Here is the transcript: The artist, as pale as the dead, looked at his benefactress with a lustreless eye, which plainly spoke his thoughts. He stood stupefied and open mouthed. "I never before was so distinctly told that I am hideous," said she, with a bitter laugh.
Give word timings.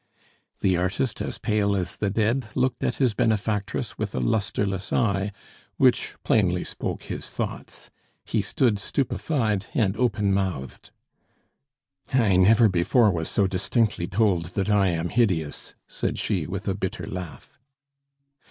The 0.61 0.77
artist, 0.77 1.21
as 1.21 1.37
pale 1.37 1.75
as 1.75 1.97
the 1.97 2.09
dead, 2.09 2.47
looked 2.55 2.83
at 2.83 2.95
his 2.95 3.13
benefactress 3.13 3.99
with 3.99 4.15
a 4.15 4.19
lustreless 4.19 4.91
eye, 4.91 5.31
which 5.77 6.15
plainly 6.23 6.63
spoke 6.63 7.03
his 7.03 7.29
thoughts. 7.29 7.91
He 8.25 8.41
stood 8.41 8.79
stupefied 8.79 9.67
and 9.75 9.95
open 9.95 10.33
mouthed. 10.33 10.89
"I 12.11 12.35
never 12.37 12.67
before 12.67 13.11
was 13.11 13.29
so 13.29 13.45
distinctly 13.45 14.07
told 14.07 14.45
that 14.55 14.71
I 14.71 14.87
am 14.87 15.09
hideous," 15.09 15.75
said 15.87 16.17
she, 16.17 16.47
with 16.47 16.67
a 16.67 16.73
bitter 16.73 17.05
laugh. 17.05 17.59